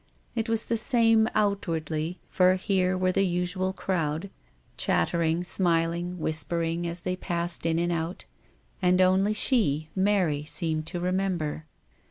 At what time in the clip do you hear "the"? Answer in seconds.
0.65-0.79, 3.13-3.23